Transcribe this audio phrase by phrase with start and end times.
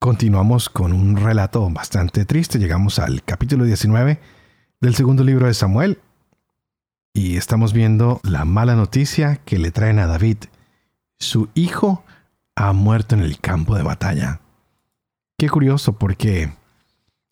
[0.00, 2.60] Continuamos con un relato bastante triste.
[2.60, 4.20] Llegamos al capítulo 19
[4.80, 5.98] del segundo libro de Samuel
[7.12, 10.36] y estamos viendo la mala noticia que le traen a David.
[11.18, 12.04] Su hijo
[12.54, 14.40] ha muerto en el campo de batalla.
[15.36, 16.52] Qué curioso porque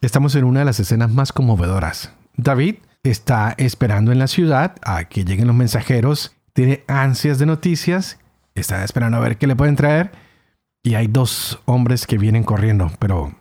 [0.01, 2.15] estamos en una de las escenas más conmovedoras.
[2.35, 8.19] David está esperando en la ciudad a que lleguen los mensajeros, tiene ansias de noticias,
[8.57, 10.26] está esperando a ver qué le pueden traer
[10.87, 13.35] y hay dos hombres que vienen corriendo, pero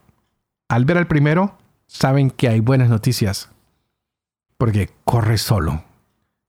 [0.67, 3.51] al ver al primero, saben que hay buenas noticias,
[4.57, 5.83] porque corre solo.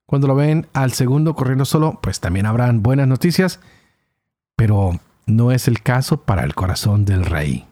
[0.06, 3.60] Cuando lo ven al segundo corriendo solo, pues también habrán buenas noticias,
[4.56, 7.66] pero no es el caso para el corazón del rey.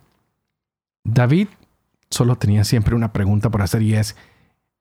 [1.03, 1.48] David
[2.11, 4.16] solo tenía siempre una pregunta por hacer y es,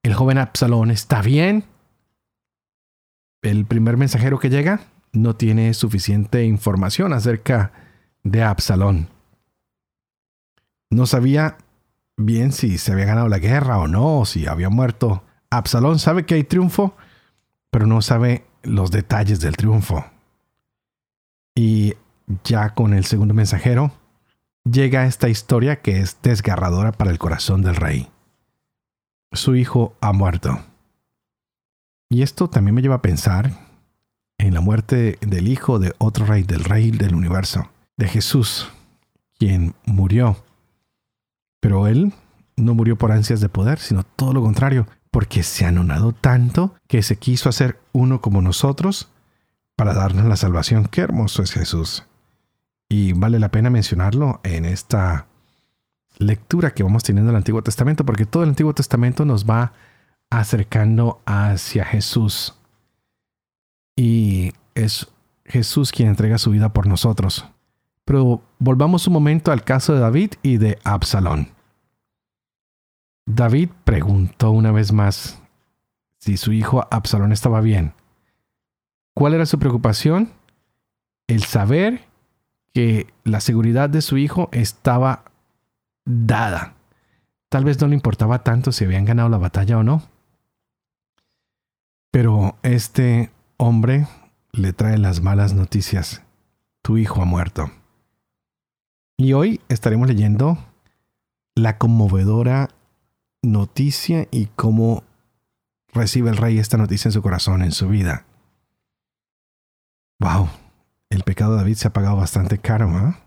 [0.04, 1.64] ¿el joven Absalón está bien?
[3.42, 4.82] El primer mensajero que llega
[5.14, 7.72] no tiene suficiente información acerca
[8.24, 9.10] de Absalón.
[10.90, 11.58] No sabía
[12.18, 15.24] bien si se había ganado la guerra o no, si había muerto.
[15.50, 16.96] Absalón sabe que hay triunfo,
[17.70, 20.06] pero no sabe los detalles del triunfo.
[21.56, 21.96] Y
[22.44, 23.92] ya con el segundo mensajero,
[24.64, 28.10] llega esta historia que es desgarradora para el corazón del rey.
[29.32, 30.60] Su hijo ha muerto.
[32.10, 33.52] Y esto también me lleva a pensar
[34.38, 38.70] en la muerte del hijo de otro rey, del rey del universo de Jesús,
[39.38, 40.44] quien murió.
[41.60, 42.14] Pero él
[42.56, 47.04] no murió por ansias de poder, sino todo lo contrario, porque se anonadó tanto que
[47.04, 49.10] se quiso hacer uno como nosotros
[49.76, 50.86] para darnos la salvación.
[50.86, 52.06] Qué hermoso es Jesús.
[52.90, 55.28] Y vale la pena mencionarlo en esta
[56.18, 59.74] lectura que vamos teniendo del Antiguo Testamento, porque todo el Antiguo Testamento nos va
[60.30, 62.56] acercando hacia Jesús.
[63.96, 65.08] Y es
[65.46, 67.46] Jesús quien entrega su vida por nosotros.
[68.06, 71.50] Pero volvamos un momento al caso de David y de Absalón.
[73.26, 75.42] David preguntó una vez más
[76.20, 77.94] si su hijo Absalón estaba bien.
[79.14, 80.32] ¿Cuál era su preocupación?
[81.28, 82.02] El saber
[82.74, 85.24] que la seguridad de su hijo estaba
[86.06, 86.74] dada.
[87.50, 90.02] Tal vez no le importaba tanto si habían ganado la batalla o no.
[92.12, 94.08] Pero este hombre
[94.52, 96.24] le trae las malas noticias.
[96.82, 97.72] Tu hijo ha muerto.
[99.24, 100.58] Y hoy estaremos leyendo
[101.56, 102.72] la conmovedora
[103.42, 105.06] noticia y cómo
[105.94, 108.26] recibe el rey esta noticia en su corazón, en su vida.
[110.20, 110.50] Wow,
[111.10, 113.22] el pecado de David se ha pagado bastante caro, ¿ah?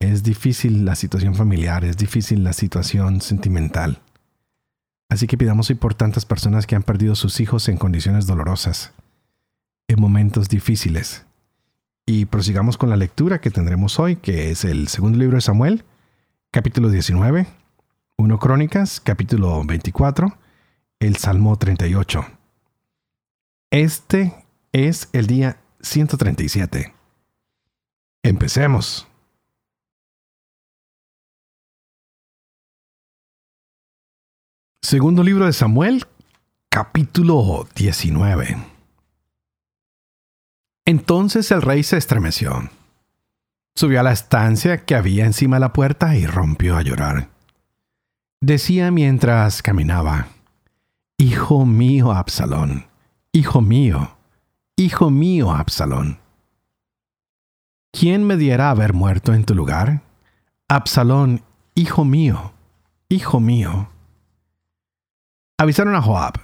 [0.00, 4.02] Es difícil la situación familiar, es difícil la situación sentimental.
[5.08, 8.92] Así que pidamos hoy por tantas personas que han perdido sus hijos en condiciones dolorosas,
[9.86, 11.25] en momentos difíciles.
[12.08, 15.84] Y prosigamos con la lectura que tendremos hoy, que es el segundo libro de Samuel,
[16.52, 17.48] capítulo 19,
[18.16, 20.38] 1 Crónicas, capítulo 24,
[21.00, 22.24] el Salmo 38.
[23.72, 26.94] Este es el día 137.
[28.22, 29.08] Empecemos.
[34.80, 36.04] Segundo libro de Samuel,
[36.68, 38.75] capítulo 19.
[40.86, 42.70] Entonces el rey se estremeció.
[43.74, 47.28] Subió a la estancia que había encima de la puerta y rompió a llorar.
[48.40, 50.28] Decía mientras caminaba,
[51.18, 52.86] Hijo mío, Absalón,
[53.32, 54.16] hijo mío,
[54.76, 56.20] hijo mío, Absalón.
[57.92, 60.02] ¿Quién me diera haber muerto en tu lugar?
[60.68, 61.42] Absalón,
[61.74, 62.52] hijo mío,
[63.08, 63.88] hijo mío.
[65.58, 66.34] Avisaron a Joab,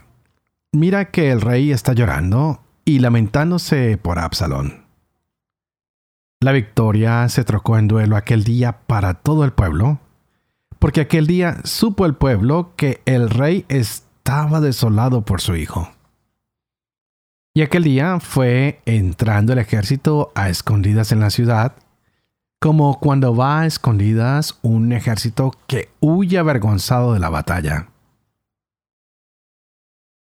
[0.73, 4.87] mira que el rey está llorando y lamentándose por Absalón.
[6.40, 10.00] La victoria se trocó en duelo aquel día para todo el pueblo,
[10.79, 15.88] porque aquel día supo el pueblo que el rey estaba desolado por su hijo.
[17.55, 21.75] Y aquel día fue entrando el ejército a escondidas en la ciudad,
[22.61, 27.88] como cuando va a escondidas un ejército que huye avergonzado de la batalla.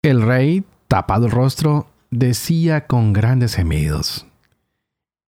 [0.04, 1.88] El rey, tapado el rostro,
[2.20, 4.28] decía con grandes gemidos,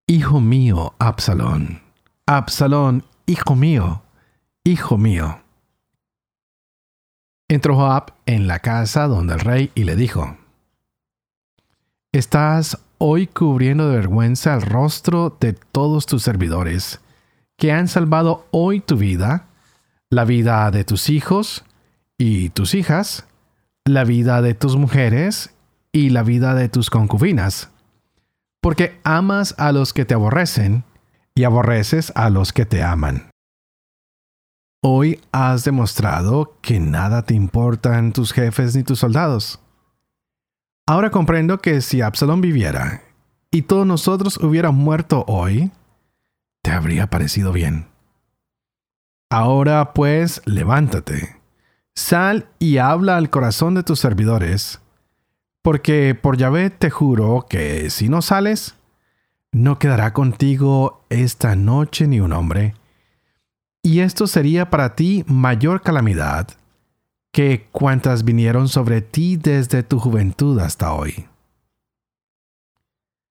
[0.08, 1.82] Hijo mío, Absalón,
[2.28, 4.04] Absalón, hijo mío,
[4.64, 5.42] hijo mío.
[7.48, 10.38] Entró Joab en la casa donde el rey y le dijo,
[12.12, 17.02] Estás hoy cubriendo de vergüenza el rostro de todos tus servidores,
[17.58, 19.48] que han salvado hoy tu vida,
[20.10, 21.66] la vida de tus hijos
[22.18, 23.26] y tus hijas,
[23.86, 25.55] la vida de tus mujeres
[25.96, 27.72] y la vida de tus concubinas,
[28.62, 30.84] porque amas a los que te aborrecen
[31.34, 33.32] y aborreces a los que te aman.
[34.84, 39.60] Hoy has demostrado que nada te importan tus jefes ni tus soldados
[40.88, 43.02] Ahora comprendo que si Absalón viviera
[43.50, 45.72] y todos nosotros hubieran muerto hoy,
[46.62, 47.88] te habría parecido bien.
[49.32, 51.42] Ahora pues, levántate,
[51.96, 54.80] sal y habla al corazón de tus servidores,
[55.66, 58.76] porque por Yahvé te juro que si no sales,
[59.52, 62.76] no quedará contigo esta noche ni un hombre,
[63.82, 66.50] y esto sería para ti mayor calamidad
[67.32, 71.26] que cuantas vinieron sobre ti desde tu juventud hasta hoy.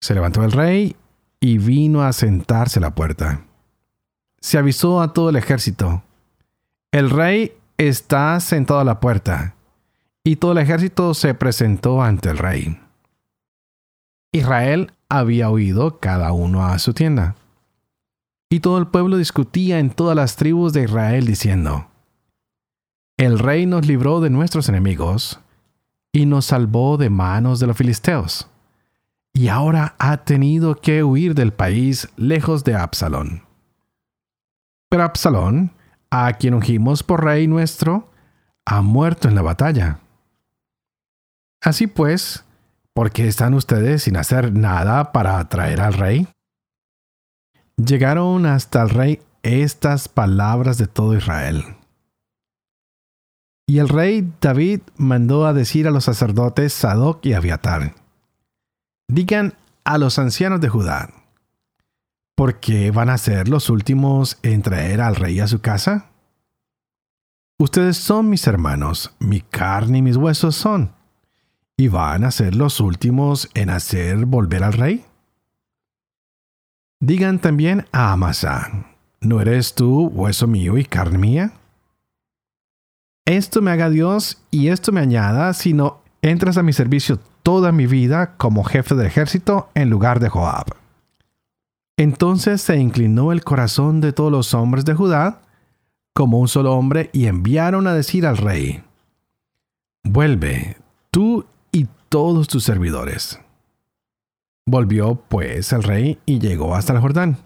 [0.02, 0.96] Se levantó el rey
[1.40, 3.46] y vino a sentarse a la puerta.
[4.40, 6.02] Se avisó a todo el ejército.
[6.92, 9.55] El rey está sentado a la puerta.
[10.28, 12.80] Y todo el ejército se presentó ante el rey.
[14.32, 17.36] Israel había oído cada uno a su tienda.
[18.50, 21.88] Y todo el pueblo discutía en todas las tribus de Israel diciendo,
[23.18, 25.40] el rey nos libró de nuestros enemigos
[26.12, 28.50] y nos salvó de manos de los filisteos.
[29.32, 33.44] Y ahora ha tenido que huir del país lejos de Absalón.
[34.90, 35.72] Pero Absalón,
[36.10, 38.10] a quien ungimos por rey nuestro,
[38.66, 40.00] ha muerto en la batalla.
[41.66, 42.46] Así pues,
[42.94, 46.28] ¿por qué están ustedes sin hacer nada para atraer al rey?
[47.76, 51.64] Llegaron hasta el rey estas palabras de todo Israel.
[53.68, 57.96] Y el rey David mandó a decir a los sacerdotes Sadoc y Abiatar,
[59.08, 61.10] digan a los ancianos de Judá,
[62.36, 66.12] ¿por qué van a ser los últimos en traer al rey a su casa?
[67.58, 70.94] Ustedes son mis hermanos, mi carne y mis huesos son,
[71.78, 75.06] y van a ser los últimos en hacer volver al rey.
[77.00, 78.86] Digan también a Amasa,
[79.20, 81.54] ¿no eres tú hueso mío y carne mía?
[83.26, 87.88] esto me haga Dios y esto me añada, sino entras a mi servicio toda mi
[87.88, 90.76] vida como jefe del ejército en lugar de Joab.
[91.98, 95.42] Entonces se inclinó el corazón de todos los hombres de Judá
[96.14, 98.84] como un solo hombre y enviaron a decir al rey,
[100.04, 100.78] vuelve,
[101.12, 101.46] tú
[102.16, 103.42] todos tus servidores.
[104.66, 107.40] Volvió pues el rey y llegó hasta el Jordán.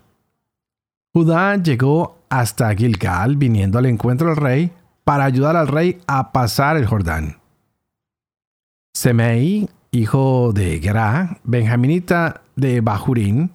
[1.11, 4.71] Judá llegó hasta Gilgal viniendo al encuentro del rey
[5.03, 7.39] para ayudar al rey a pasar el Jordán.
[8.93, 13.49] Semei, hijo de Gerá, benjaminita de Bahurín,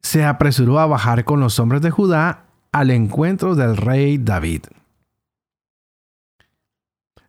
[0.00, 4.62] se apresuró a bajar con los hombres de Judá al encuentro del rey David.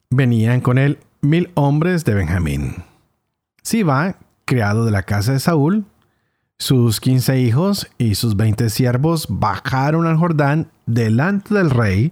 [0.10, 2.91] Venían con él mil hombres de Benjamín.
[3.62, 5.86] Siba, criado de la casa de Saúl,
[6.58, 12.12] sus quince hijos y sus veinte siervos bajaron al Jordán delante del rey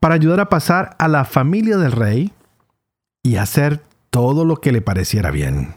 [0.00, 2.32] para ayudar a pasar a la familia del rey
[3.22, 5.74] y hacer todo lo que le pareciera bien.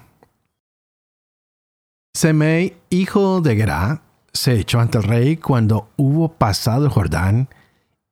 [2.13, 4.01] Semei, hijo de Gerá,
[4.33, 7.50] se echó ante el rey cuando hubo pasado el Jordán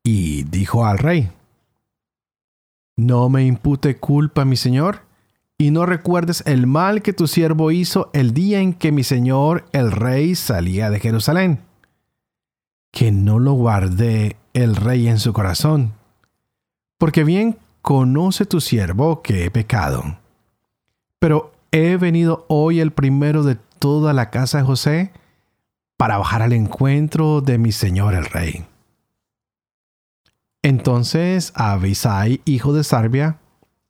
[0.04, 1.32] y dijo al rey,
[2.98, 5.02] No me impute culpa, mi señor,
[5.62, 9.66] y no recuerdes el mal que tu siervo hizo el día en que mi señor
[9.74, 11.60] el rey salía de Jerusalén,
[12.92, 15.94] que no lo guardé el rey en su corazón,
[16.98, 20.18] porque bien conoce tu siervo que he pecado.
[21.20, 25.12] Pero he venido hoy el primero de toda la casa de José
[25.98, 28.66] para bajar al encuentro de mi señor el rey.
[30.62, 33.40] Entonces Abisai, hijo de Sarbia,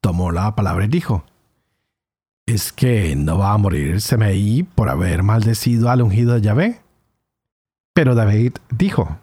[0.02, 1.26] tomó la palabra y dijo,
[2.50, 6.82] ¿Es que no va a morir Semeí por haber maldecido al ungido de Yahvé?
[7.94, 9.20] Pero David dijo,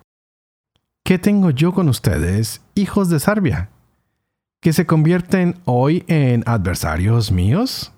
[1.04, 3.68] ¿Qué tengo yo con ustedes, hijos de Sarbia?
[4.60, 7.92] que se convierten hoy en adversarios míos?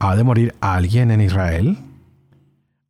[0.00, 1.78] ¿Ha de morir alguien en Israel?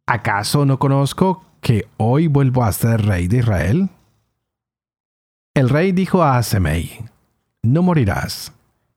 [0.07, 3.91] ¿Acaso no conozco que hoy vuelvo a ser rey de Israel?
[5.53, 7.05] El rey dijo a Semei,
[7.63, 8.55] no morirás.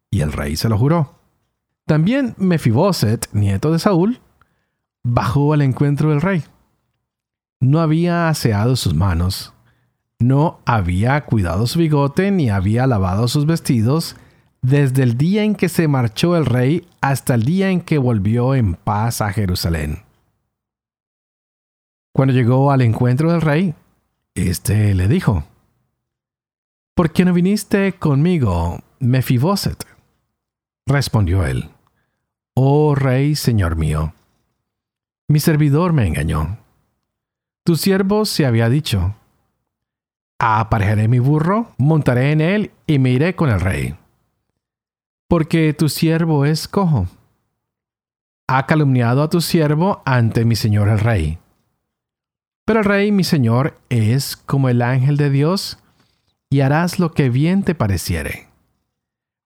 [0.09, 1.22] Y el rey se lo juró.
[1.85, 4.21] También Mefiboset, nieto de Saúl,
[5.03, 6.43] bajó al encuentro del rey.
[7.59, 9.53] No había aseado sus manos,
[10.19, 14.15] no había cuidado su bigote ni había lavado sus vestidos
[14.61, 18.55] desde el día en que se marchó el rey hasta el día en que volvió
[18.55, 20.03] en paz a Jerusalén.
[22.13, 23.75] Cuando llegó al encuentro del rey,
[24.35, 25.43] éste le dijo,
[26.95, 29.83] ¿Por qué no viniste conmigo, Mefiboset?
[30.85, 31.69] Respondió él,
[32.55, 34.13] Oh rey, señor mío,
[35.27, 36.59] mi servidor me engañó.
[37.63, 39.15] Tu siervo se había dicho,
[40.37, 43.95] aparejaré mi burro, montaré en él y me iré con el rey.
[45.27, 47.07] Porque tu siervo es cojo.
[48.47, 51.39] Ha calumniado a tu siervo ante mi señor el rey.
[52.65, 55.79] Pero el rey, mi señor, es como el ángel de Dios,
[56.49, 58.47] y harás lo que bien te pareciere.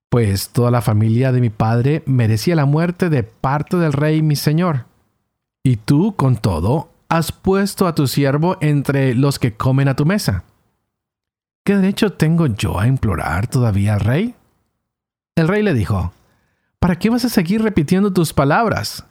[0.08, 4.36] Pues toda la familia de mi padre merecía la muerte de parte del rey, mi
[4.36, 4.86] señor.
[5.62, 10.06] Y tú, con todo, has puesto a tu siervo entre los que comen a tu
[10.06, 10.44] mesa.
[11.64, 14.34] ¿Qué derecho tengo yo a implorar todavía al rey?
[15.36, 16.12] El rey le dijo,
[16.78, 19.04] ¿para qué vas a seguir repitiendo tus palabras?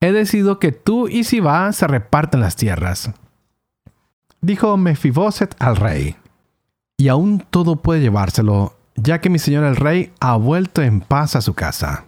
[0.00, 3.12] He decidido que tú y Siba se repartan las tierras
[4.42, 6.16] dijo Mefiboset al rey,
[6.98, 11.36] y aún todo puede llevárselo, ya que mi señor el rey ha vuelto en paz
[11.36, 12.04] a su casa.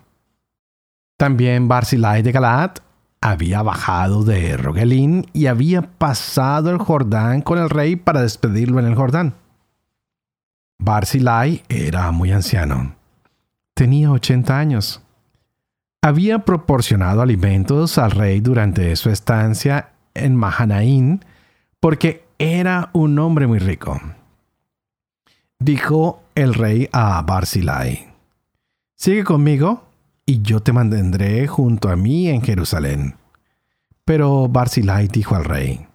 [1.17, 2.73] También Barzillai de Galaad
[3.21, 8.87] había bajado de Rogelín y había pasado el Jordán con el rey para despedirlo en
[8.87, 9.35] el Jordán.
[10.79, 12.97] Barzillai era muy anciano.
[13.75, 15.03] Tenía 80 años.
[16.03, 21.25] Había proporcionado alimentos al rey durante su estancia en Mahanaín
[21.81, 24.01] porque era un hombre muy rico.
[25.65, 28.13] Dijo el rey a Barzillai,
[28.97, 29.85] Sigue conmigo
[30.27, 33.15] y yo te mantendré junto a mí en Jerusalén.
[34.05, 35.87] Pero Barzillai dijo al rey,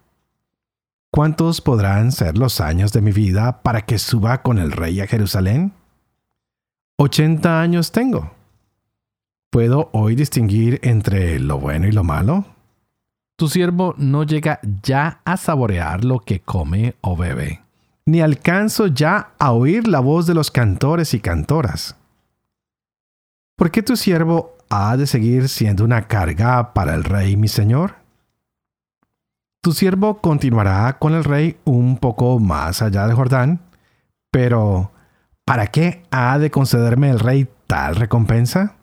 [1.12, 5.06] ¿Cuántos podrán ser los años de mi vida para que suba con el rey a
[5.06, 5.72] Jerusalén?
[6.96, 8.32] Ochenta años tengo.
[9.50, 12.44] ¿Puedo hoy distinguir entre lo bueno y lo malo?
[13.36, 17.62] tu siervo no llega ya a saborear lo que come o bebe,
[18.10, 21.96] ni alcanzo ya a oír la voz de los cantores y cantoras.
[23.56, 27.96] ¿Por qué tu siervo ha de seguir siendo una carga para el rey mi señor?
[29.62, 33.60] Tu siervo continuará con el rey un poco más allá del Jordán,
[34.32, 34.90] pero
[35.44, 38.76] ¿para qué ha de concederme el rey tal recompensa?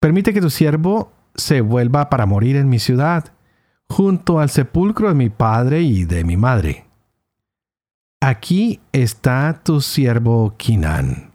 [0.00, 3.32] Permite que tu siervo se vuelva para morir en mi ciudad,
[3.88, 6.87] junto al sepulcro de mi padre y de mi madre.
[8.20, 11.30] Aquí está tu siervo Kinan.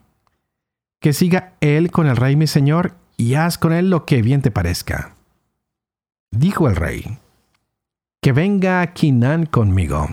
[1.00, 4.42] Que siga él con el rey mi señor, y haz con él lo que bien
[4.42, 5.16] te parezca.
[6.32, 7.20] Dijo el rey,
[8.22, 10.10] que venga Kinan conmigo.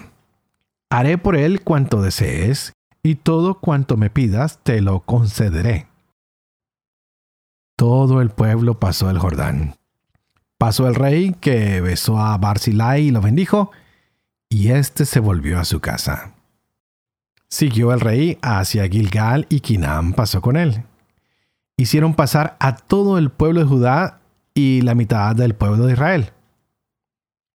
[0.90, 2.72] Haré por él cuanto desees,
[3.02, 5.88] y todo cuanto me pidas te lo concederé.
[7.76, 9.74] Todo el pueblo pasó el Jordán.
[10.56, 13.72] Pasó el rey, que besó a Barzillai y lo bendijo,
[14.48, 16.34] y éste se volvió a su casa.
[17.50, 20.85] Siguió el rey hacia Gilgal y Kinam pasó con él.
[21.76, 24.21] Hicieron pasar a todo el pueblo de Judá
[24.54, 26.33] y la mitad del pueblo de Israel.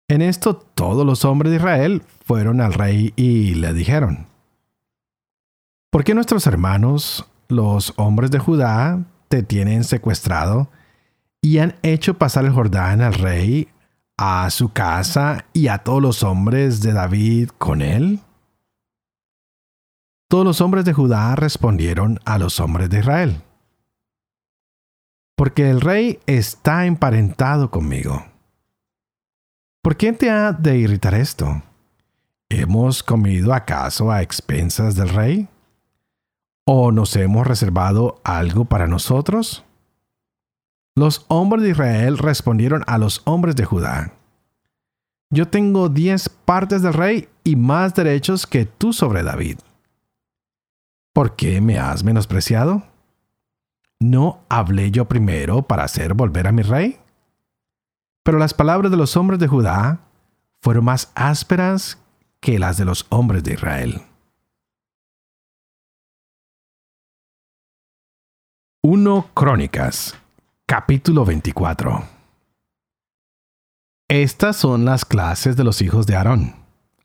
[0.08, 4.28] En esto todos los hombres de Israel fueron al rey y le dijeron,
[5.90, 10.70] ¿por qué nuestros hermanos, los hombres de Judá, te tienen secuestrado
[11.42, 13.68] y han hecho pasar el Jordán al rey,
[14.18, 18.22] a su casa y a todos los hombres de David con él?
[20.32, 23.42] Todos los hombres de Judá respondieron a los hombres de Israel.
[25.36, 28.24] Porque el rey está emparentado conmigo.
[29.84, 31.62] ¿Por qué te ha de irritar esto?
[32.48, 35.50] ¿Hemos comido acaso a expensas del rey?
[36.64, 39.66] ¿O nos hemos reservado algo para nosotros?
[40.96, 44.14] Los hombres de Israel respondieron a los hombres de Judá.
[45.30, 49.58] Yo tengo diez partes del rey y más derechos que tú sobre David.
[51.14, 52.84] ¿Por qué me has menospreciado?
[54.00, 57.00] ¿No hablé yo primero para hacer volver a mi rey?
[58.24, 60.00] Pero las palabras de los hombres de Judá
[60.62, 61.98] fueron más ásperas
[62.40, 64.02] que las de los hombres de Israel.
[68.84, 70.18] 1 Crónicas
[70.66, 72.04] Capítulo 24
[74.08, 76.56] Estas son las clases de los hijos de Aarón.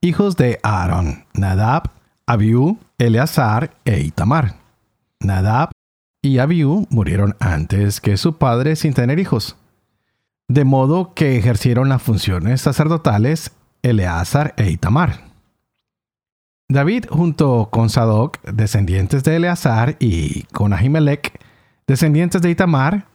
[0.00, 1.90] Hijos de Aarón, Nadab,
[2.26, 4.56] Abiú, Eleazar e Itamar.
[5.20, 5.70] Nadab
[6.22, 9.56] y Abiú murieron antes que su padre sin tener hijos.
[10.48, 13.52] De modo que ejercieron las funciones sacerdotales
[13.82, 15.26] Eleazar e Itamar.
[16.68, 21.40] David, junto con Sadoc, descendientes de Eleazar, y con Ahimelech,
[21.86, 23.06] descendientes de Itamar,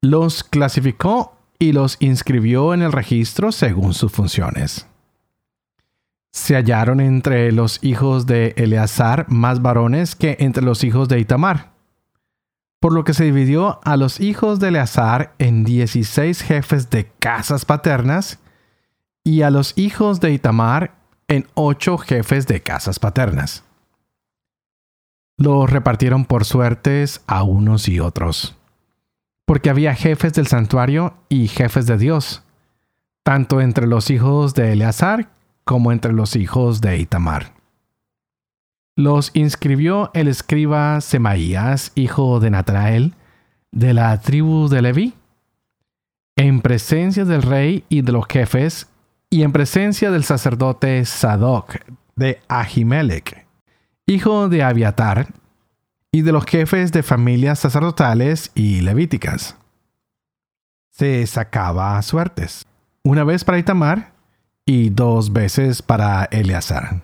[0.00, 4.88] los clasificó y los inscribió en el registro según sus funciones.
[6.32, 11.72] Se hallaron entre los hijos de Eleazar más varones que entre los hijos de Itamar,
[12.80, 17.66] por lo que se dividió a los hijos de Eleazar en 16 jefes de casas
[17.66, 18.38] paternas
[19.22, 20.94] y a los hijos de Itamar
[21.28, 23.64] en ocho jefes de casas paternas.
[25.36, 28.56] Los repartieron por suertes a unos y otros,
[29.44, 32.42] porque había jefes del santuario y jefes de Dios,
[33.22, 35.28] tanto entre los hijos de Eleazar
[35.72, 37.54] como entre los hijos de Itamar.
[38.94, 43.14] Los inscribió el escriba Semaías, hijo de Natanael,
[43.70, 45.14] de la tribu de Leví,
[46.36, 48.90] en presencia del rey y de los jefes,
[49.30, 51.76] y en presencia del sacerdote Sadoc
[52.16, 53.46] de Ahimelech,
[54.04, 55.28] hijo de Abiatar,
[56.12, 59.56] y de los jefes de familias sacerdotales y levíticas.
[60.90, 62.66] Se sacaba suertes,
[63.04, 64.11] una vez para Itamar
[64.66, 67.02] y dos veces para Eleazar.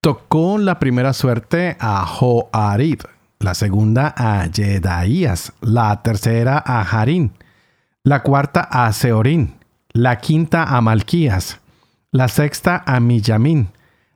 [0.00, 3.02] Tocó la primera suerte a Joarib,
[3.40, 7.32] la segunda a Jedaías, la tercera a Harín,
[8.04, 9.56] la cuarta a Seorín,
[9.92, 11.60] la quinta a Malquías,
[12.12, 13.68] la sexta a Millamin,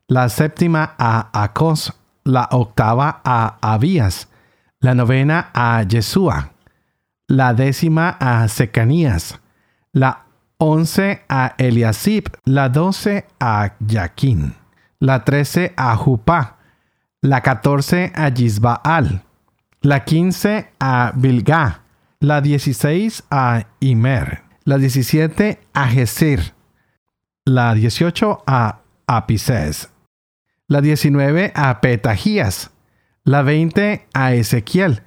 [0.08, 1.92] la séptima a Acos,
[2.24, 4.28] la octava a Abías,
[4.80, 6.52] la novena a Yeshua,
[7.28, 9.40] la décima a Secanías,
[9.92, 10.21] la
[10.62, 14.54] once a Eliasib, la doce a Yaquín,
[15.00, 16.59] la trece a Jupá,
[17.21, 19.23] la catorce a Yisbaal,
[19.81, 21.83] la quince a Bilgá,
[22.21, 26.54] la dieciséis a Imer, la 17 a Gesir,
[27.45, 29.90] la 18 a Apices,
[30.68, 32.70] la 19 a Petajías,
[33.25, 35.03] la 20 a Ezequiel,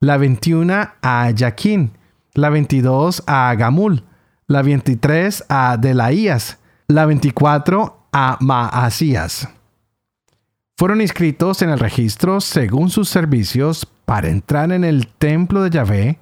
[0.00, 1.98] la 21 a Jaquín,
[2.32, 4.04] la 22 a Gamul,
[4.46, 9.48] la 23 a Delaías, la 24 a Maasías.
[10.76, 16.18] Fueron inscritos en el registro según sus servicios para entrar en el templo de Yahvé,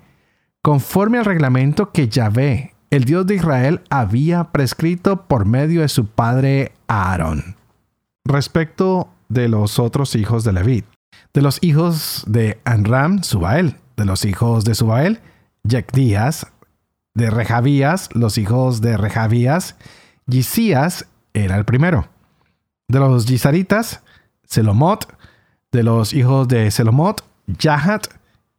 [0.62, 6.06] conforme al reglamento que Yahvé, el Dios de Israel había prescrito por medio de su
[6.06, 7.56] padre Aarón.
[8.24, 10.84] Respecto de los otros hijos de Leví,
[11.32, 15.20] de los hijos de Anram, Subael, de los hijos de Subael,
[15.64, 16.46] Yecdías,
[17.14, 19.76] de Rehabías, los hijos de Rehabías,
[20.30, 22.08] Gisías era el primero.
[22.88, 24.02] De los Gisaritas,
[24.44, 25.12] Selomot,
[25.70, 28.06] de los hijos de Selomot, Yahat,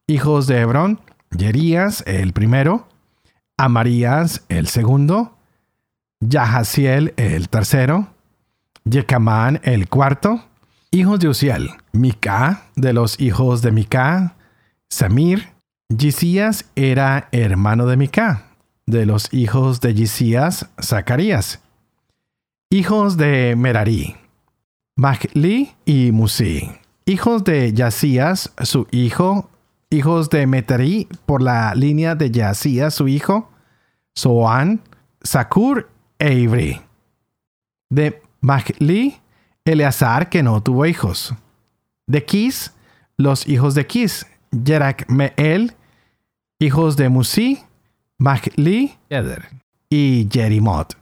[0.07, 0.99] hijos de Hebrón,
[1.31, 2.87] Yerías el primero,
[3.57, 5.37] Amarías el segundo,
[6.19, 8.07] Yahaziel el tercero,
[8.85, 10.43] Yecamán el cuarto,
[10.91, 12.63] hijos de Uziel, Mica.
[12.75, 14.35] De los hijos de Mica,
[14.89, 15.52] Samir,
[15.97, 18.45] Gisías era hermano de Mica,
[18.85, 21.61] de los hijos de Gisías, Zacarías,
[22.69, 24.15] hijos de Merari,
[24.95, 26.71] Mahli y Musi,
[27.05, 29.49] hijos de Yasías, su hijo,
[29.89, 33.51] hijos de Metari por la línea de Yasía, su hijo,
[34.15, 34.81] Soan,
[35.21, 36.81] Sakur e Ibri.
[37.89, 39.19] De Mahli,
[39.65, 41.33] Eleazar, que no tuvo hijos.
[42.07, 42.73] De Kis,
[43.17, 44.25] los hijos de Kis,
[45.07, 45.73] Meel,
[46.59, 47.59] hijos de Musi,
[48.17, 48.95] Mahli,
[49.89, 50.97] y Jerimot.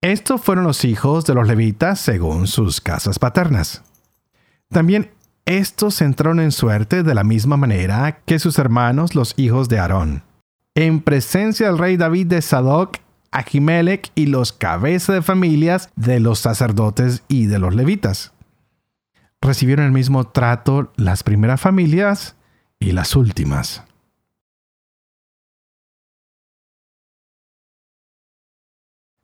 [0.00, 3.82] Estos fueron los hijos de los levitas según sus casas paternas.
[4.68, 5.10] También
[5.46, 10.22] estos entraron en suerte de la misma manera que sus hermanos los hijos de Aarón.
[10.74, 12.98] En presencia del rey David de Sadoc,
[13.30, 18.32] Ahimelech y los cabezas de familias de los sacerdotes y de los levitas.
[19.40, 22.34] Recibieron el mismo trato las primeras familias
[22.80, 23.84] y las últimas.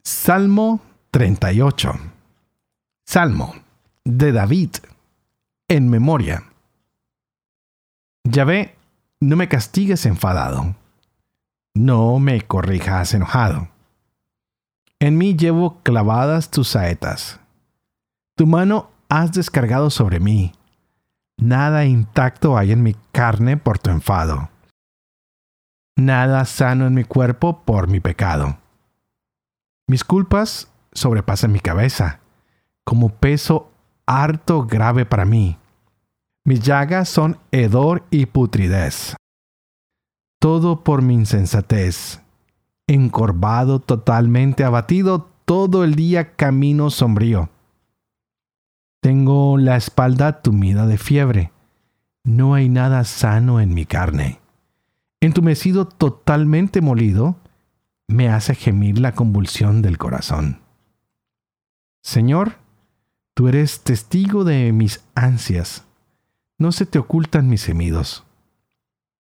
[0.04, 0.80] Salmo
[1.12, 1.92] 38.
[3.06, 3.54] Salmo
[4.04, 4.70] de David
[5.68, 6.42] en memoria.
[8.24, 8.74] Yahvé,
[9.20, 10.74] no me castigues enfadado,
[11.76, 13.68] no me corrijas enojado.
[14.98, 17.38] En mí llevo clavadas tus saetas.
[18.36, 20.52] Tu mano has descargado sobre mí.
[21.38, 24.50] Nada intacto hay en mi carne por tu enfado.
[25.94, 28.61] Nada sano en mi cuerpo por mi pecado.
[29.92, 32.20] Mis culpas sobrepasan mi cabeza,
[32.82, 33.70] como peso
[34.06, 35.58] harto grave para mí.
[36.46, 39.16] Mis llagas son hedor y putridez.
[40.40, 42.22] Todo por mi insensatez.
[42.86, 47.50] Encorvado, totalmente abatido, todo el día camino sombrío.
[49.02, 51.52] Tengo la espalda tumida de fiebre.
[52.24, 54.40] No hay nada sano en mi carne.
[55.20, 57.36] Entumecido totalmente molido,
[58.08, 60.60] me hace gemir la convulsión del corazón.
[62.02, 62.58] Señor,
[63.34, 65.84] tú eres testigo de mis ansias.
[66.58, 68.24] No se te ocultan mis gemidos.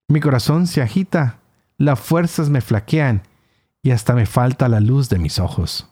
[0.08, 1.38] Mi corazón se agita,
[1.78, 3.22] las fuerzas me flaquean
[3.82, 5.88] y hasta me falta la luz de mis ojos.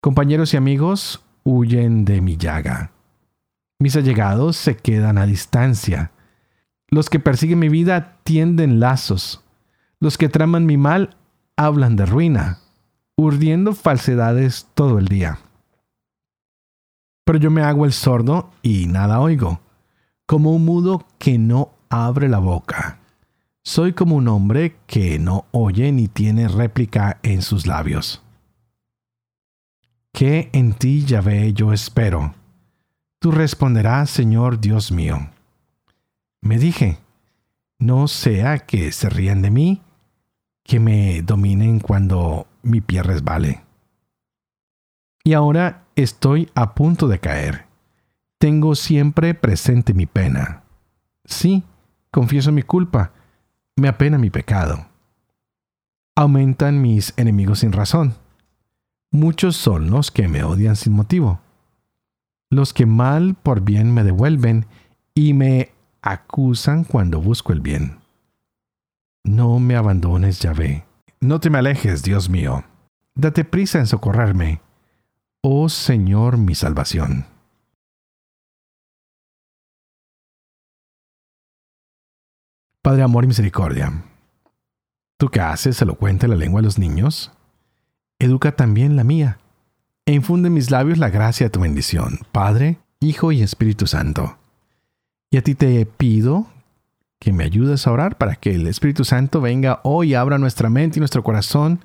[0.00, 2.92] Compañeros y amigos, huyen de mi llaga.
[3.78, 6.12] Mis allegados se quedan a distancia.
[6.88, 9.44] Los que persiguen mi vida tienden lazos.
[10.00, 11.16] Los que traman mi mal
[11.58, 12.60] hablan de ruina,
[13.16, 15.40] urdiendo falsedades todo el día.
[17.26, 19.60] Pero yo me hago el sordo y nada oigo,
[20.24, 23.00] como un mudo que no abre la boca.
[23.62, 28.22] Soy como un hombre que no oye ni tiene réplica en sus labios
[30.18, 32.34] que en ti, Yahvé, yo espero.
[33.20, 35.30] Tú responderás, Señor Dios mío.
[36.40, 36.98] Me dije,
[37.78, 39.82] no sea que se rían de mí,
[40.68, 43.64] que me dominen cuando mi pie resbale.
[45.24, 47.66] Y ahora estoy a punto de caer.
[48.38, 50.62] Tengo siempre presente mi pena.
[51.24, 51.64] Sí,
[52.12, 53.10] confieso mi culpa,
[53.74, 54.86] me apena mi pecado.
[56.14, 58.14] Aumentan mis enemigos sin razón
[59.10, 61.40] Muchos son los que me odian sin motivo,
[62.50, 64.66] los que mal por bien me devuelven
[65.14, 67.97] y me acusan cuando busco el bien.
[69.28, 70.86] No me abandones, Yahvé.
[71.20, 72.64] No te me alejes, Dios mío.
[73.14, 74.62] Date prisa en socorrerme.
[75.42, 77.26] Oh Señor, mi salvación.
[82.82, 84.02] Padre amor y misericordia,
[85.18, 87.30] ¿tú qué haces elocuente la lengua de los niños?
[88.18, 89.38] educa también la mía,
[90.06, 94.38] e infunde en mis labios la gracia de tu bendición, Padre, Hijo y Espíritu Santo.
[95.30, 96.46] Y a ti te pido
[97.18, 100.98] que me ayudes a orar para que el Espíritu Santo venga hoy abra nuestra mente
[100.98, 101.84] y nuestro corazón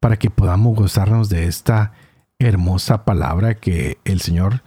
[0.00, 1.92] para que podamos gozarnos de esta
[2.38, 4.62] hermosa palabra que el Señor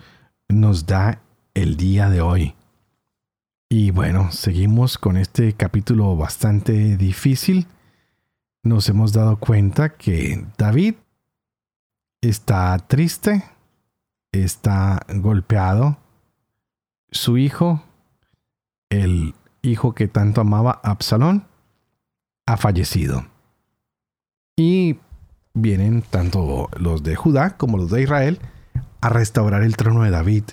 [0.47, 1.21] nos da
[1.53, 2.55] el día de hoy.
[3.69, 7.67] Y bueno, seguimos con este capítulo bastante difícil
[8.67, 10.95] nos hemos dado cuenta que David
[12.21, 13.43] está triste,
[14.31, 15.97] está golpeado.
[17.11, 17.83] Su hijo,
[18.89, 19.33] el
[19.67, 21.45] hijo que tanto amaba, Absalón,
[22.45, 23.25] ha fallecido.
[24.55, 24.97] Y
[25.53, 28.39] vienen tanto los de Judá como los de Israel
[29.01, 30.43] a restaurar el trono de David.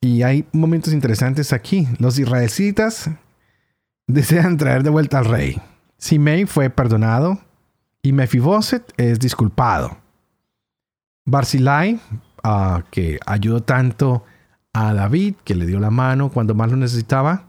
[0.00, 1.88] Y hay momentos interesantes aquí.
[1.98, 3.10] Los israelitas
[4.06, 5.60] desean traer de vuelta al rey.
[5.98, 7.38] Simei fue perdonado
[8.02, 9.98] y Mefiboset es disculpado.
[11.26, 12.00] Barzillai,
[12.44, 14.24] ah, que ayudó tanto
[14.72, 17.47] a David, que le dio la mano cuando más lo necesitaba,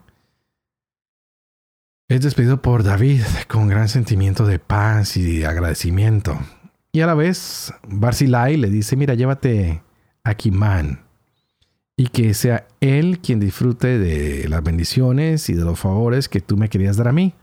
[2.09, 6.39] es despedido por David con gran sentimiento de paz y de agradecimiento.
[6.91, 9.83] Y a la vez, Barzillai le dice, mira, llévate
[10.23, 11.05] a Kimán
[11.95, 16.57] y que sea él quien disfrute de las bendiciones y de los favores que tú
[16.57, 17.35] me querías dar a mí.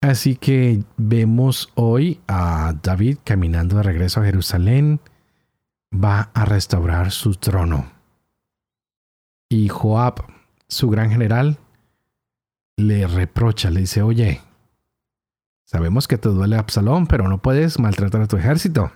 [0.00, 4.98] Así que vemos hoy a David caminando de regreso a Jerusalén,
[5.94, 7.92] va a restaurar su trono.
[9.48, 10.24] Y Joab,
[10.66, 11.58] su gran general,
[12.82, 14.40] le reprocha, le dice, oye,
[15.64, 18.92] sabemos que te duele Absalón, pero no puedes maltratar a tu ejército.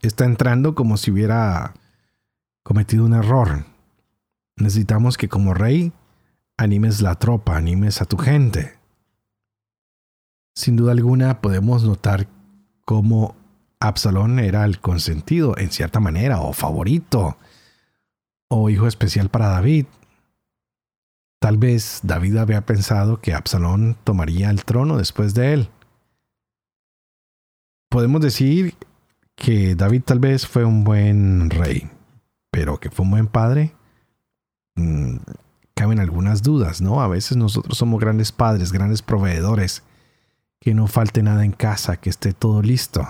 [0.00, 1.74] Está entrando como si hubiera
[2.62, 3.64] cometido un error.
[4.56, 5.92] Necesitamos que como rey
[6.56, 8.78] animes la tropa, animes a tu gente.
[10.54, 12.28] Sin duda alguna podemos notar
[12.84, 13.34] cómo
[13.80, 17.36] Absalón era el consentido en cierta manera, o favorito,
[18.48, 19.86] o hijo especial para David.
[21.44, 25.68] Tal vez David había pensado que Absalón tomaría el trono después de él.
[27.90, 28.72] Podemos decir
[29.36, 31.90] que David tal vez fue un buen rey,
[32.50, 33.74] pero que fue un buen padre.
[34.74, 35.16] Mm,
[35.74, 37.02] caben algunas dudas, ¿no?
[37.02, 39.82] A veces nosotros somos grandes padres, grandes proveedores,
[40.62, 43.06] que no falte nada en casa, que esté todo listo.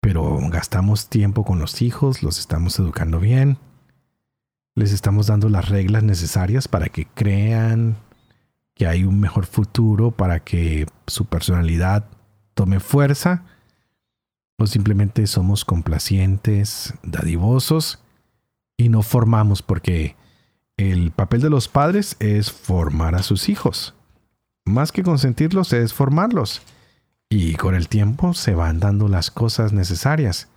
[0.00, 3.58] Pero gastamos tiempo con los hijos, los estamos educando bien,
[4.74, 7.96] les estamos dando las reglas necesarias para que crean
[8.74, 12.04] que hay un mejor futuro, para que su personalidad
[12.54, 13.44] tome fuerza,
[14.58, 17.98] o simplemente somos complacientes, dadivosos
[18.76, 20.16] y no formamos porque
[20.76, 23.94] el papel de los padres es formar a sus hijos
[24.64, 26.62] más que consentirlos es formarlos.
[27.28, 30.48] Y con el tiempo se van dando las cosas necesarias.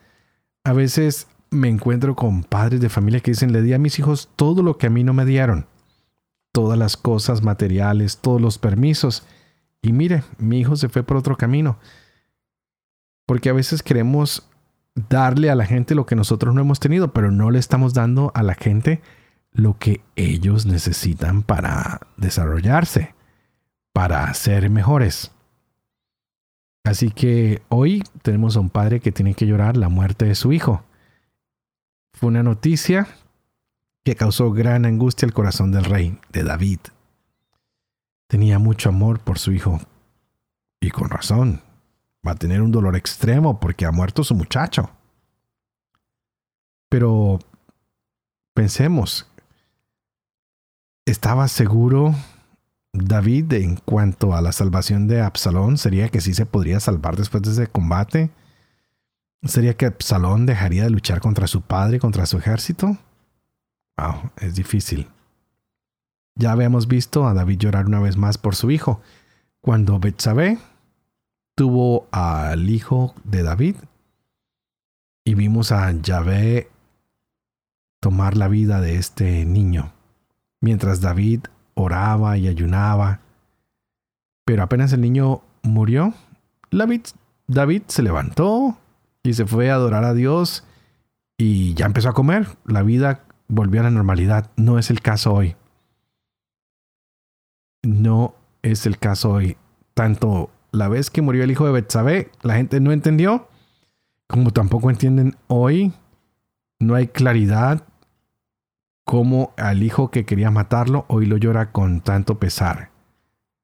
[0.64, 4.30] A veces me encuentro con padres de familia que dicen, le di a mis hijos
[4.36, 5.68] todo lo que a mí no me dieron.
[6.52, 9.26] Todas las cosas materiales, todos los permisos.
[9.82, 11.78] Y mire, mi hijo se fue por otro camino.
[13.26, 14.48] Porque a veces queremos
[15.10, 18.32] darle a la gente lo que nosotros no hemos tenido, pero no le estamos dando
[18.36, 19.02] a la gente
[19.52, 23.16] lo que ellos necesitan para desarrollarse,
[23.94, 25.32] para ser mejores.
[26.84, 30.54] Así que hoy tenemos a un padre que tiene que llorar la muerte de su
[30.54, 30.84] hijo.
[32.16, 33.08] Fue una noticia
[34.06, 36.80] que causó gran angustia al corazón del rey, de David.
[38.28, 39.82] Tenía mucho amor por su hijo,
[40.80, 41.62] y con razón.
[42.26, 44.90] Va a tener un dolor extremo porque ha muerto su muchacho.
[46.88, 47.40] Pero
[48.54, 49.30] pensemos,
[51.06, 52.16] ¿estaba seguro
[52.94, 55.78] David en cuanto a la salvación de Absalón?
[55.78, 58.32] ¿Sería que sí se podría salvar después de ese combate?
[59.44, 62.98] ¿Sería que Absalón dejaría de luchar contra su padre, contra su ejército?
[63.98, 65.08] Wow, es difícil.
[66.36, 69.02] Ya habíamos visto a David llorar una vez más por su hijo.
[69.62, 70.58] Cuando Betsabé
[71.56, 73.76] tuvo al hijo de David
[75.24, 76.70] y vimos a Yahvé
[78.02, 79.92] tomar la vida de este niño,
[80.62, 83.22] mientras David oraba y ayunaba.
[84.46, 86.14] Pero apenas el niño murió,
[86.70, 87.02] David,
[87.48, 88.78] David se levantó,
[89.26, 90.64] y se fue a adorar a Dios
[91.38, 92.48] y ya empezó a comer.
[92.66, 94.52] La vida volvió a la normalidad.
[94.56, 95.56] No es el caso hoy.
[97.84, 99.58] No es el caso hoy.
[99.94, 103.48] Tanto la vez que murió el hijo de Betsabé, la gente no entendió,
[104.28, 105.94] como tampoco entienden hoy.
[106.80, 107.84] No hay claridad
[109.06, 112.90] como al hijo que quería matarlo, hoy lo llora con tanto pesar,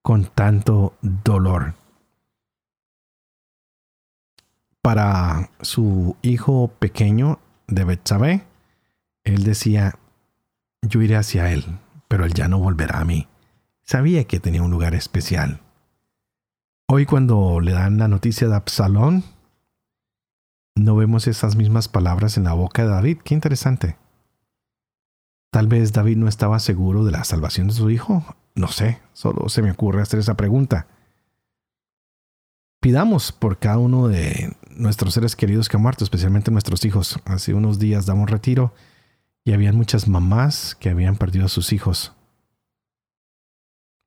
[0.04, 1.81] con tanto dolor
[4.82, 8.46] para su hijo pequeño de Betsabé,
[9.24, 10.00] él decía,
[10.82, 13.28] yo iré hacia él, pero él ya no volverá a mí.
[13.84, 15.62] Sabía que tenía un lugar especial.
[16.88, 19.24] Hoy cuando le dan la noticia de Absalón,
[20.76, 23.20] no vemos esas mismas palabras en la boca de David.
[23.24, 23.98] Qué interesante.
[25.52, 28.24] Tal vez David no estaba seguro de la salvación de su hijo.
[28.56, 30.88] No sé, solo se me ocurre hacer esa pregunta.
[32.80, 37.20] Pidamos por cada uno de nuestros seres queridos que han muerto, especialmente nuestros hijos.
[37.26, 38.74] Hace unos días damos retiro
[39.44, 42.14] y habían muchas mamás que habían perdido a sus hijos.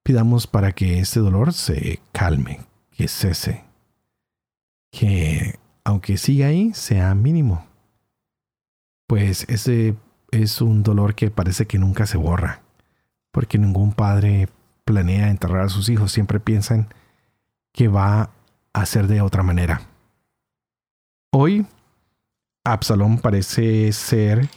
[0.02, 3.64] Pidamos para que este dolor se calme, que cese,
[4.90, 7.66] que aunque siga ahí, sea mínimo.
[9.06, 9.96] Pues ese
[10.30, 12.62] es un dolor que parece que nunca se borra,
[13.30, 14.48] porque ningún padre
[14.84, 16.88] planea enterrar a sus hijos, siempre piensan
[17.72, 18.30] que va
[18.74, 19.80] hacer de otra manera.
[21.36, 21.66] Hoy,
[22.62, 24.48] Absalón parece ser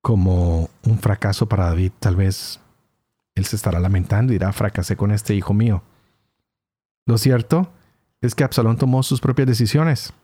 [0.00, 1.92] como un fracaso para David.
[1.98, 2.58] Tal vez
[3.34, 5.82] él se estará lamentando y dirá, fracasé con este hijo mío.
[7.04, 7.70] Lo cierto
[8.22, 10.14] es que Absalón tomó sus propias decisiones.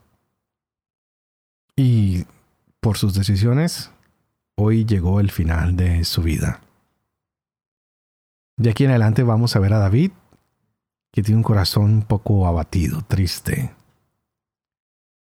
[1.76, 2.24] Y
[2.80, 3.90] por sus decisiones,
[4.54, 6.62] hoy llegó el final de su vida.
[8.56, 10.12] De aquí en adelante vamos a ver a David
[11.12, 13.74] que tiene un corazón un poco abatido, triste,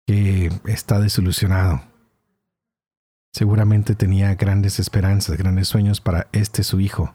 [0.07, 1.83] que está desilusionado.
[3.33, 7.15] Seguramente tenía grandes esperanzas, grandes sueños para este su hijo.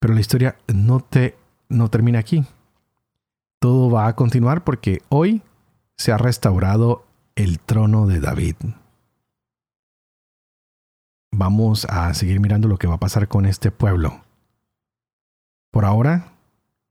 [0.00, 1.36] Pero la historia no, te,
[1.68, 2.44] no termina aquí.
[3.60, 5.42] Todo va a continuar porque hoy
[5.96, 8.56] se ha restaurado el trono de David.
[11.32, 14.24] Vamos a seguir mirando lo que va a pasar con este pueblo.
[15.70, 16.32] Por ahora,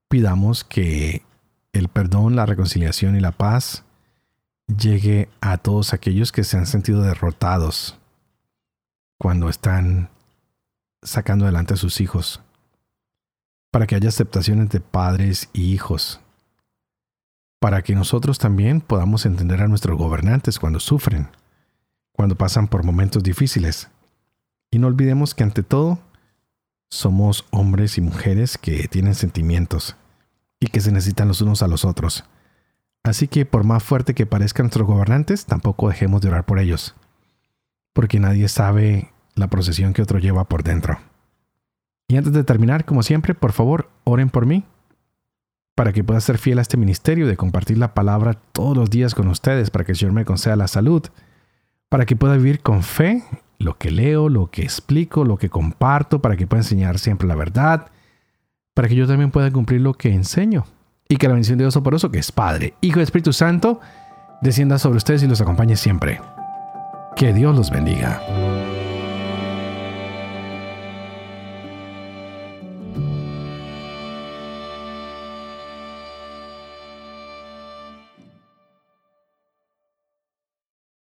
[0.08, 1.24] pidamos que
[1.74, 3.84] el perdón, la reconciliación y la paz
[4.78, 7.98] llegue a todos aquellos que se han sentido derrotados
[9.18, 10.10] cuando están
[11.02, 12.42] sacando adelante a sus hijos,
[13.72, 16.22] para que haya aceptación entre padres y hijos,
[17.60, 21.30] para que nosotros también podamos entender a nuestros gobernantes cuando sufren,
[22.14, 23.90] cuando pasan por momentos difíciles.
[24.72, 26.00] Y no olvidemos que ante todo,
[26.90, 29.96] somos hombres y mujeres que tienen sentimientos
[30.60, 32.24] y que se necesitan los unos a los otros.
[33.10, 36.96] Así que por más fuerte que parezcan nuestros gobernantes, tampoco dejemos de orar por ellos,
[37.92, 41.00] porque nadie sabe la procesión que otro lleva por dentro.
[42.08, 44.64] Y antes de terminar, como siempre, por favor, oren por mí,
[45.74, 49.16] para que pueda ser fiel a este ministerio de compartir la palabra todos los días
[49.16, 51.02] con ustedes, para que el Señor me conceda la salud,
[51.90, 53.24] para que pueda vivir con fe
[53.58, 57.36] lo que leo, lo que explico, lo que comparto, para que pueda enseñar siempre la
[57.36, 57.88] verdad,
[58.76, 60.66] para que yo también pueda cumplir lo que enseño.
[61.12, 63.80] Y que la bendición de Dios Soporoso, que es Padre, Hijo y Espíritu Santo,
[64.42, 66.22] descienda sobre ustedes y los acompañe siempre.
[67.16, 68.22] Que Dios los bendiga.